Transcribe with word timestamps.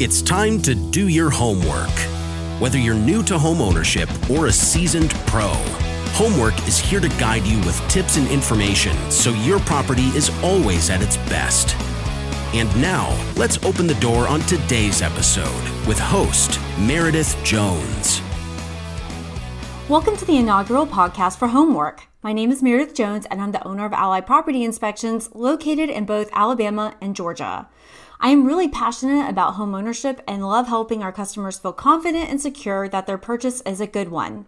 It's 0.00 0.22
time 0.22 0.60
to 0.62 0.74
do 0.74 1.06
your 1.06 1.30
homework. 1.30 1.88
Whether 2.60 2.78
you're 2.78 2.96
new 2.96 3.22
to 3.22 3.34
homeownership 3.34 4.28
or 4.28 4.46
a 4.46 4.52
seasoned 4.52 5.10
pro, 5.26 5.52
Homework 6.14 6.56
is 6.68 6.78
here 6.78 7.00
to 7.00 7.08
guide 7.10 7.44
you 7.44 7.58
with 7.58 7.80
tips 7.88 8.16
and 8.16 8.28
information 8.28 8.96
so 9.10 9.30
your 9.30 9.58
property 9.60 10.06
is 10.16 10.30
always 10.42 10.90
at 10.90 11.02
its 11.02 11.16
best. 11.28 11.76
And 12.54 12.68
now, 12.80 13.16
let's 13.36 13.64
open 13.64 13.88
the 13.88 13.94
door 13.94 14.28
on 14.28 14.40
today's 14.42 15.02
episode 15.02 15.62
with 15.86 15.98
host 15.98 16.60
Meredith 16.78 17.36
Jones. 17.44 18.20
Welcome 19.90 20.16
to 20.16 20.24
the 20.24 20.38
inaugural 20.38 20.86
podcast 20.86 21.36
for 21.36 21.48
Homework. 21.48 22.06
My 22.22 22.32
name 22.32 22.50
is 22.50 22.62
Meredith 22.62 22.94
Jones, 22.94 23.26
and 23.30 23.38
I'm 23.38 23.52
the 23.52 23.62
owner 23.68 23.84
of 23.84 23.92
Ally 23.92 24.22
Property 24.22 24.64
Inspections 24.64 25.28
located 25.34 25.90
in 25.90 26.06
both 26.06 26.30
Alabama 26.32 26.96
and 27.02 27.14
Georgia. 27.14 27.68
I 28.18 28.30
am 28.30 28.46
really 28.46 28.66
passionate 28.66 29.28
about 29.28 29.56
home 29.56 29.74
ownership 29.74 30.22
and 30.26 30.48
love 30.48 30.68
helping 30.68 31.02
our 31.02 31.12
customers 31.12 31.58
feel 31.58 31.74
confident 31.74 32.30
and 32.30 32.40
secure 32.40 32.88
that 32.88 33.06
their 33.06 33.18
purchase 33.18 33.60
is 33.66 33.78
a 33.78 33.86
good 33.86 34.08
one. 34.08 34.46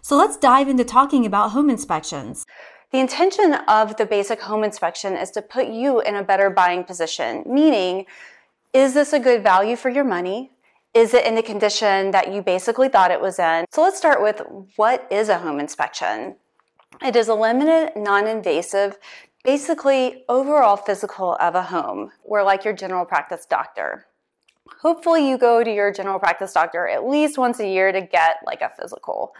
So 0.00 0.16
let's 0.16 0.36
dive 0.36 0.68
into 0.68 0.82
talking 0.82 1.24
about 1.24 1.52
home 1.52 1.70
inspections. 1.70 2.44
The 2.90 2.98
intention 2.98 3.54
of 3.68 3.98
the 3.98 4.04
basic 4.04 4.40
home 4.40 4.64
inspection 4.64 5.16
is 5.16 5.30
to 5.30 5.42
put 5.42 5.68
you 5.68 6.00
in 6.00 6.16
a 6.16 6.24
better 6.24 6.50
buying 6.50 6.82
position, 6.82 7.44
meaning, 7.46 8.06
is 8.72 8.94
this 8.94 9.12
a 9.12 9.20
good 9.20 9.44
value 9.44 9.76
for 9.76 9.90
your 9.90 10.02
money? 10.02 10.50
Is 10.94 11.14
it 11.14 11.24
in 11.24 11.34
the 11.34 11.42
condition 11.42 12.10
that 12.10 12.34
you 12.34 12.42
basically 12.42 12.90
thought 12.90 13.10
it 13.10 13.20
was 13.20 13.38
in? 13.38 13.64
So 13.70 13.80
let's 13.80 13.96
start 13.96 14.20
with 14.20 14.42
what 14.76 15.08
is 15.10 15.30
a 15.30 15.38
home 15.38 15.58
inspection? 15.58 16.36
It 17.00 17.16
is 17.16 17.28
a 17.28 17.34
limited, 17.34 17.92
non 17.96 18.26
invasive, 18.26 18.98
basically 19.42 20.24
overall 20.28 20.76
physical 20.76 21.36
of 21.40 21.54
a 21.54 21.62
home. 21.62 22.12
We're 22.26 22.42
like 22.42 22.66
your 22.66 22.74
general 22.74 23.06
practice 23.06 23.46
doctor. 23.46 24.04
Hopefully, 24.82 25.26
you 25.26 25.38
go 25.38 25.64
to 25.64 25.72
your 25.72 25.92
general 25.92 26.18
practice 26.18 26.52
doctor 26.52 26.86
at 26.86 27.08
least 27.08 27.38
once 27.38 27.58
a 27.58 27.66
year 27.66 27.90
to 27.90 28.02
get 28.02 28.36
like 28.44 28.60
a 28.60 28.70
physical. 28.78 29.34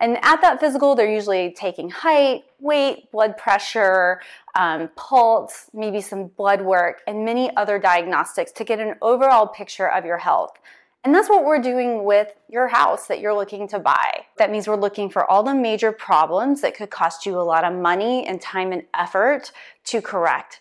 And 0.00 0.18
at 0.22 0.40
that 0.40 0.58
physical, 0.58 0.96
they're 0.96 1.08
usually 1.08 1.54
taking 1.56 1.88
height, 1.88 2.42
weight, 2.58 3.12
blood 3.12 3.36
pressure, 3.36 4.20
um, 4.56 4.90
pulse, 4.96 5.70
maybe 5.72 6.00
some 6.00 6.26
blood 6.26 6.62
work, 6.62 7.02
and 7.06 7.24
many 7.24 7.56
other 7.56 7.78
diagnostics 7.78 8.50
to 8.52 8.64
get 8.64 8.80
an 8.80 8.96
overall 9.02 9.46
picture 9.46 9.88
of 9.88 10.04
your 10.04 10.18
health. 10.18 10.58
And 11.06 11.14
that's 11.14 11.28
what 11.28 11.44
we're 11.44 11.62
doing 11.62 12.02
with 12.02 12.34
your 12.48 12.66
house 12.66 13.06
that 13.06 13.20
you're 13.20 13.32
looking 13.32 13.68
to 13.68 13.78
buy. 13.78 14.24
That 14.38 14.50
means 14.50 14.66
we're 14.66 14.74
looking 14.74 15.08
for 15.08 15.24
all 15.24 15.44
the 15.44 15.54
major 15.54 15.92
problems 15.92 16.62
that 16.62 16.74
could 16.74 16.90
cost 16.90 17.24
you 17.24 17.38
a 17.38 17.42
lot 17.42 17.62
of 17.62 17.78
money 17.78 18.26
and 18.26 18.40
time 18.40 18.72
and 18.72 18.82
effort 18.92 19.52
to 19.84 20.02
correct. 20.02 20.58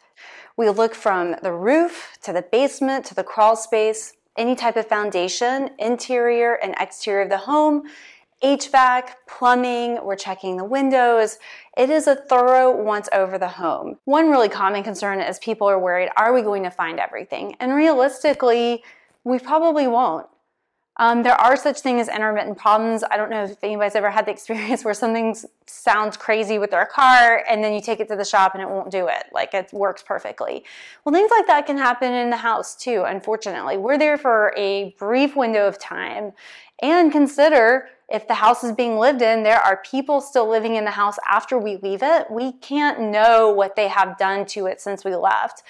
We 0.56 0.70
look 0.70 0.94
from 0.94 1.36
the 1.42 1.52
roof 1.52 2.20
to 2.22 2.32
the 2.32 2.44
basement 2.44 3.06
to 3.06 3.16
the 3.16 3.24
crawl 3.24 3.56
space, 3.56 4.14
any 4.38 4.56
type 4.56 4.78
of 4.78 4.86
foundation, 4.86 5.72
interior 5.80 6.54
and 6.62 6.76
exterior 6.80 7.24
of 7.24 7.30
the 7.30 7.40
home, 7.40 7.82
HVAC, 8.44 9.14
plumbing, 9.28 9.98
we're 10.04 10.16
checking 10.16 10.58
the 10.58 10.64
windows. 10.64 11.40
It 11.76 11.90
is 11.90 12.06
a 12.06 12.16
thorough 12.16 12.70
once 12.84 13.10
over 13.12 13.40
the 13.40 13.48
home. 13.48 13.98
One 14.06 14.30
really 14.30 14.50
common 14.50 14.84
concern 14.84 15.22
is 15.22 15.40
people 15.40 15.68
are 15.68 15.80
worried, 15.80 16.10
are 16.16 16.34
we 16.34 16.44
going 16.44 16.62
to 16.62 16.70
find 16.70 17.00
everything? 17.00 17.56
And 17.60 17.74
realistically, 17.74 18.84
we 19.24 19.40
probably 19.40 19.88
won't. 19.88 20.28
Um, 20.98 21.24
there 21.24 21.40
are 21.40 21.58
such 21.58 21.82
things 21.82 22.08
as 22.08 22.16
intermittent 22.16 22.58
problems. 22.58 23.04
I 23.10 23.18
don't 23.18 23.30
know 23.30 23.44
if 23.44 23.62
anybody's 23.64 23.96
ever 23.96 24.10
had 24.10 24.26
the 24.26 24.32
experience 24.32 24.86
where 24.86 24.94
something 24.94 25.36
sounds 25.66 26.16
crazy 26.16 26.58
with 26.58 26.72
their 26.72 26.86
car 26.86 27.44
and 27.50 27.64
then 27.64 27.74
you 27.74 27.82
take 27.82 28.00
it 28.00 28.08
to 28.08 28.16
the 28.16 28.24
shop 28.24 28.54
and 28.54 28.64
it 28.64 28.70
won't 28.70 28.92
do 28.92 29.08
it. 29.08 29.26
Like 29.34 29.54
it 29.54 29.74
works 29.74 30.04
perfectly. 30.04 30.64
Well, 31.04 31.14
things 31.14 31.32
like 31.32 31.48
that 31.48 31.66
can 31.66 31.78
happen 31.78 32.14
in 32.14 32.30
the 32.30 32.38
house 32.38 32.76
too, 32.76 33.04
unfortunately. 33.06 33.78
We're 33.78 33.98
there 33.98 34.18
for 34.18 34.54
a 34.56 34.96
brief 34.98 35.36
window 35.36 35.68
of 35.68 35.78
time 35.78 36.32
and 36.82 37.12
consider 37.12 37.90
if 38.08 38.28
the 38.28 38.36
house 38.36 38.64
is 38.64 38.72
being 38.72 38.98
lived 38.98 39.22
in, 39.22 39.44
there 39.44 39.60
are 39.60 39.78
people 39.78 40.22
still 40.22 40.48
living 40.48 40.76
in 40.76 40.86
the 40.86 40.92
house 40.92 41.18
after 41.28 41.58
we 41.58 41.78
leave 41.78 42.04
it. 42.04 42.30
We 42.30 42.52
can't 42.52 43.00
know 43.00 43.50
what 43.50 43.76
they 43.76 43.88
have 43.88 44.18
done 44.18 44.46
to 44.48 44.68
it 44.68 44.80
since 44.80 45.04
we 45.04 45.16
left. 45.16 45.64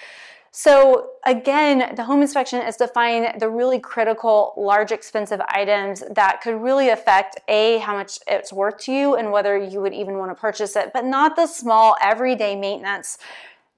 So 0.58 1.10
again, 1.26 1.94
the 1.96 2.04
home 2.04 2.22
inspection 2.22 2.62
is 2.62 2.78
to 2.78 2.88
find 2.88 3.38
the 3.38 3.50
really 3.50 3.78
critical, 3.78 4.54
large, 4.56 4.90
expensive 4.90 5.38
items 5.48 6.02
that 6.10 6.40
could 6.40 6.62
really 6.62 6.88
affect 6.88 7.38
A, 7.46 7.76
how 7.80 7.94
much 7.94 8.20
it's 8.26 8.54
worth 8.54 8.78
to 8.84 8.92
you 8.92 9.16
and 9.16 9.30
whether 9.30 9.58
you 9.58 9.82
would 9.82 9.92
even 9.92 10.16
want 10.16 10.30
to 10.30 10.34
purchase 10.34 10.74
it, 10.74 10.92
but 10.94 11.04
not 11.04 11.36
the 11.36 11.46
small, 11.46 11.94
everyday 12.00 12.56
maintenance 12.56 13.18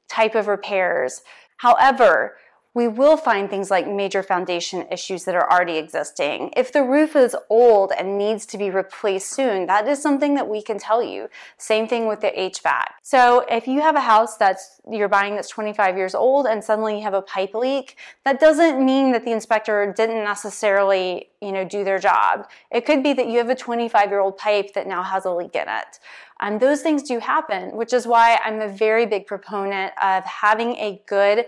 type 0.08 0.36
of 0.36 0.46
repairs. 0.46 1.22
However, 1.56 2.36
we 2.74 2.86
will 2.86 3.16
find 3.16 3.48
things 3.48 3.70
like 3.70 3.88
major 3.88 4.22
foundation 4.22 4.86
issues 4.92 5.24
that 5.24 5.34
are 5.34 5.50
already 5.50 5.78
existing. 5.78 6.52
If 6.56 6.72
the 6.72 6.82
roof 6.82 7.16
is 7.16 7.34
old 7.48 7.92
and 7.98 8.18
needs 8.18 8.46
to 8.46 8.58
be 8.58 8.70
replaced 8.70 9.30
soon, 9.30 9.66
that 9.66 9.88
is 9.88 10.00
something 10.00 10.34
that 10.34 10.48
we 10.48 10.62
can 10.62 10.78
tell 10.78 11.02
you. 11.02 11.28
Same 11.56 11.88
thing 11.88 12.06
with 12.06 12.20
the 12.20 12.30
HVAC. 12.30 12.84
So 13.02 13.44
if 13.50 13.66
you 13.66 13.80
have 13.80 13.96
a 13.96 14.00
house 14.00 14.36
that's 14.36 14.80
you're 14.90 15.08
buying 15.08 15.34
that's 15.34 15.48
25 15.48 15.96
years 15.96 16.14
old 16.14 16.46
and 16.46 16.62
suddenly 16.62 16.98
you 16.98 17.02
have 17.02 17.14
a 17.14 17.22
pipe 17.22 17.54
leak, 17.54 17.96
that 18.24 18.38
doesn't 18.38 18.84
mean 18.84 19.12
that 19.12 19.24
the 19.24 19.32
inspector 19.32 19.92
didn't 19.96 20.22
necessarily, 20.22 21.30
you 21.40 21.52
know, 21.52 21.64
do 21.64 21.84
their 21.84 21.98
job. 21.98 22.48
It 22.70 22.86
could 22.86 23.02
be 23.02 23.12
that 23.14 23.28
you 23.28 23.38
have 23.38 23.50
a 23.50 23.54
25 23.54 24.10
year 24.10 24.20
old 24.20 24.36
pipe 24.36 24.74
that 24.74 24.86
now 24.86 25.02
has 25.02 25.24
a 25.24 25.32
leak 25.32 25.54
in 25.54 25.68
it. 25.68 25.98
And 26.40 26.60
those 26.60 26.82
things 26.82 27.02
do 27.02 27.18
happen, 27.18 27.76
which 27.76 27.92
is 27.92 28.06
why 28.06 28.38
I'm 28.44 28.60
a 28.60 28.68
very 28.68 29.06
big 29.06 29.26
proponent 29.26 29.92
of 30.00 30.24
having 30.24 30.76
a 30.76 31.02
good 31.06 31.46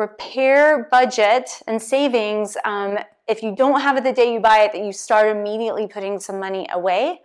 repair 0.00 0.88
budget 0.90 1.62
and 1.66 1.80
savings 1.80 2.56
um, 2.64 2.98
if 3.28 3.42
you 3.42 3.54
don't 3.54 3.80
have 3.80 3.96
it 3.96 4.02
the 4.02 4.12
day 4.12 4.32
you 4.32 4.40
buy 4.40 4.60
it 4.60 4.72
that 4.72 4.82
you 4.84 4.92
start 4.92 5.28
immediately 5.28 5.86
putting 5.86 6.18
some 6.18 6.40
money 6.40 6.66
away. 6.72 7.20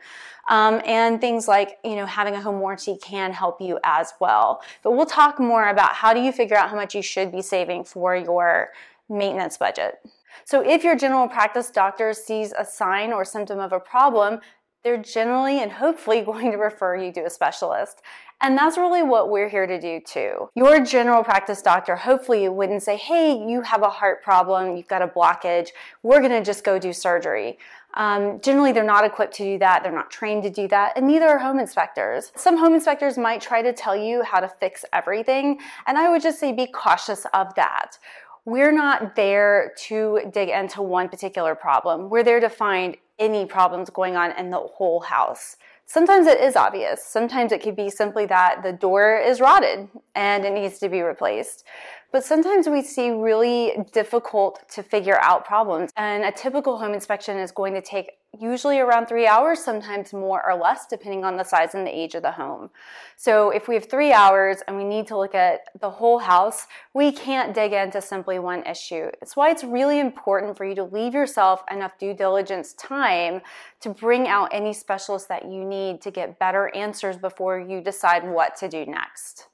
Um, 0.48 0.80
and 0.86 1.20
things 1.20 1.48
like 1.48 1.80
you 1.84 1.96
know 1.96 2.06
having 2.06 2.36
a 2.36 2.42
home 2.42 2.60
warranty 2.60 2.98
can 3.02 3.34
help 3.34 3.60
you 3.60 3.80
as 3.84 4.14
well. 4.20 4.62
But 4.84 4.92
we'll 4.92 5.08
talk 5.08 5.40
more 5.40 5.70
about 5.70 5.94
how 5.96 6.14
do 6.14 6.20
you 6.20 6.32
figure 6.32 6.56
out 6.56 6.70
how 6.70 6.76
much 6.76 6.94
you 6.94 7.02
should 7.02 7.32
be 7.32 7.42
saving 7.42 7.86
for 7.86 8.16
your 8.16 8.70
maintenance 9.10 9.58
budget. 9.58 9.96
So 10.44 10.62
if 10.62 10.84
your 10.84 10.96
general 10.96 11.28
practice 11.28 11.72
doctor 11.72 12.14
sees 12.14 12.54
a 12.56 12.64
sign 12.64 13.12
or 13.12 13.26
symptom 13.26 13.60
of 13.60 13.74
a 13.74 13.80
problem 13.80 14.40
they're 14.86 14.98
generally 14.98 15.62
and 15.62 15.74
hopefully 15.74 16.22
going 16.26 16.52
to 16.52 16.58
refer 16.58 16.96
you 16.96 17.12
to 17.12 17.26
a 17.26 17.30
specialist. 17.30 18.02
And 18.42 18.58
that's 18.58 18.78
really 18.78 19.02
what 19.02 19.30
we're 19.30 19.50
here 19.50 19.66
to 19.66 19.80
do 19.80 20.00
too. 20.00 20.50
Your 20.56 20.84
general 20.86 21.24
practice 21.24 21.62
doctor 21.62 21.96
hopefully 21.96 22.48
wouldn't 22.48 22.84
say, 22.84 22.96
hey, 22.96 23.32
you 23.32 23.62
have 23.62 23.82
a 23.82 23.90
heart 23.90 24.24
problem, 24.24 24.78
you've 24.78 24.88
got 24.88 25.02
a 25.02 25.08
blockage, 25.08 25.70
we're 26.04 26.22
gonna 26.22 26.44
just 26.44 26.64
go 26.64 26.78
do 26.78 26.94
surgery. 26.94 27.58
Um, 27.94 28.42
generally, 28.42 28.74
they're 28.74 28.84
not 28.84 29.06
equipped 29.06 29.34
to 29.36 29.44
do 29.44 29.58
that, 29.60 29.82
they're 29.82 29.92
not 29.94 30.12
trained 30.12 30.44
to 30.44 30.50
do 30.50 30.68
that, 30.68 30.98
and 30.98 31.08
neither 31.08 31.28
are 31.28 31.40
home 31.40 31.60
inspectors. 31.60 32.34
Some 32.36 32.58
home 32.58 32.74
inspectors 32.74 33.18
might 33.18 33.40
try 33.40 33.62
to 33.62 33.72
tell 33.72 33.96
you 33.96 34.22
how 34.22 34.42
to 34.42 34.50
fix 34.50 34.84
everything, 34.92 35.60
and 35.88 35.98
I 35.98 36.10
would 36.10 36.22
just 36.22 36.38
say 36.38 36.52
be 36.52 36.68
cautious 36.68 37.26
of 37.34 37.56
that. 37.56 37.98
We're 38.44 38.74
not 38.74 39.16
there 39.16 39.72
to 39.88 40.20
dig 40.34 40.50
into 40.50 40.82
one 40.82 41.08
particular 41.08 41.56
problem. 41.56 42.10
We're 42.10 42.24
there 42.24 42.42
to 42.42 42.50
find 42.50 42.98
any 43.20 43.46
problems 43.46 43.90
going 43.90 44.16
on 44.16 44.32
in 44.38 44.50
the 44.50 44.60
whole 44.60 45.02
house. 45.02 45.58
Sometimes 45.88 46.26
it 46.26 46.40
is 46.40 46.56
obvious. 46.56 47.06
Sometimes 47.06 47.52
it 47.52 47.62
could 47.62 47.76
be 47.76 47.90
simply 47.90 48.26
that 48.26 48.64
the 48.64 48.74
door 48.74 49.18
is 49.18 49.40
rotted 49.40 49.88
and 50.16 50.44
it 50.44 50.54
needs 50.54 50.80
to 50.80 50.90
be 50.90 51.02
replaced. 51.02 51.64
But 52.12 52.24
sometimes 52.24 52.70
we 52.70 52.82
see 52.82 53.10
really 53.10 53.74
difficult 53.92 54.68
to 54.70 54.84
figure 54.84 55.20
out 55.22 55.46
problems. 55.46 55.92
And 55.98 56.24
a 56.24 56.32
typical 56.32 56.78
home 56.78 56.94
inspection 56.94 57.38
is 57.38 57.52
going 57.52 57.74
to 57.74 57.82
take 57.82 58.12
usually 58.40 58.80
around 58.80 59.08
three 59.08 59.28
hours, 59.28 59.60
sometimes 59.60 60.14
more 60.14 60.46
or 60.46 60.56
less, 60.56 60.86
depending 60.86 61.24
on 61.24 61.38
the 61.38 61.44
size 61.44 61.76
and 61.76 61.86
the 61.86 61.98
age 61.98 62.16
of 62.16 62.22
the 62.22 62.32
home. 62.32 62.70
So 63.16 63.50
if 63.50 63.68
we 63.68 63.76
have 63.76 63.90
three 63.90 64.12
hours 64.12 64.58
and 64.68 64.78
we 64.78 64.84
need 64.84 65.08
to 65.08 65.18
look 65.18 65.36
at 65.36 65.62
the 65.80 65.90
whole 65.90 66.20
house, 66.20 66.68
we 66.94 67.12
can't 67.12 67.54
dig 67.54 67.74
into 67.74 68.02
simply 68.02 68.40
one 68.40 68.64
issue. 68.66 69.10
It's 69.22 69.36
why 69.36 69.52
it's 69.52 69.64
really 69.64 70.00
important 70.00 70.58
for 70.58 70.66
you 70.66 70.76
to 70.76 70.84
leave 70.84 71.14
yourself 71.14 71.64
enough 71.72 71.98
due 71.98 72.14
diligence 72.14 72.74
time 72.74 73.42
to 73.82 73.90
bring 73.90 74.28
out 74.28 74.50
any 74.52 74.74
specialists 74.74 75.28
that 75.28 75.46
you 75.46 75.64
need 75.64 76.02
to 76.02 76.12
get 76.12 76.40
better 76.40 76.74
answers 76.76 77.18
before 77.18 77.60
you 77.60 77.82
decide 77.82 78.28
what 78.28 78.56
to 78.58 78.68
do 78.68 78.86
next. 78.86 79.48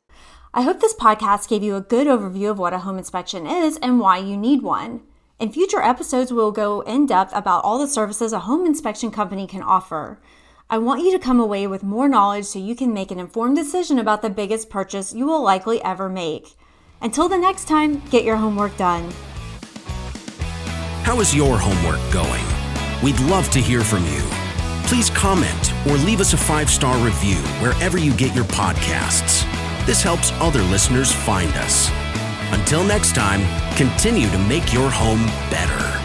I 0.53 0.63
hope 0.63 0.81
this 0.81 0.93
podcast 0.93 1.47
gave 1.47 1.63
you 1.63 1.77
a 1.77 1.81
good 1.81 2.07
overview 2.07 2.51
of 2.51 2.59
what 2.59 2.73
a 2.73 2.79
home 2.79 2.97
inspection 2.97 3.47
is 3.47 3.77
and 3.77 4.01
why 4.01 4.17
you 4.17 4.35
need 4.35 4.61
one. 4.61 4.99
In 5.39 5.49
future 5.49 5.81
episodes, 5.81 6.33
we'll 6.33 6.51
go 6.51 6.81
in 6.81 7.05
depth 7.05 7.31
about 7.33 7.63
all 7.63 7.79
the 7.79 7.87
services 7.87 8.33
a 8.33 8.39
home 8.39 8.65
inspection 8.65 9.11
company 9.11 9.47
can 9.47 9.63
offer. 9.63 10.19
I 10.69 10.77
want 10.77 11.03
you 11.03 11.11
to 11.13 11.19
come 11.19 11.39
away 11.39 11.67
with 11.67 11.83
more 11.83 12.09
knowledge 12.09 12.43
so 12.43 12.59
you 12.59 12.75
can 12.75 12.93
make 12.93 13.11
an 13.11 13.19
informed 13.19 13.55
decision 13.55 13.97
about 13.97 14.21
the 14.21 14.29
biggest 14.29 14.69
purchase 14.69 15.13
you 15.13 15.25
will 15.25 15.41
likely 15.41 15.81
ever 15.83 16.09
make. 16.09 16.57
Until 17.01 17.29
the 17.29 17.37
next 17.37 17.69
time, 17.69 18.01
get 18.09 18.25
your 18.25 18.35
homework 18.35 18.75
done. 18.75 19.09
How 21.03 21.21
is 21.21 21.33
your 21.33 21.57
homework 21.57 22.01
going? 22.11 22.45
We'd 23.01 23.19
love 23.31 23.49
to 23.51 23.59
hear 23.59 23.81
from 23.85 24.03
you. 24.03 24.21
Please 24.83 25.09
comment 25.11 25.73
or 25.87 25.95
leave 25.95 26.19
us 26.19 26.33
a 26.33 26.37
five 26.37 26.69
star 26.69 26.97
review 26.97 27.37
wherever 27.61 27.97
you 27.97 28.13
get 28.15 28.35
your 28.35 28.45
podcasts. 28.45 29.47
This 29.85 30.03
helps 30.03 30.31
other 30.33 30.61
listeners 30.61 31.11
find 31.11 31.51
us. 31.53 31.89
Until 32.51 32.83
next 32.83 33.15
time, 33.15 33.41
continue 33.75 34.29
to 34.29 34.37
make 34.37 34.71
your 34.73 34.89
home 34.89 35.25
better. 35.49 36.00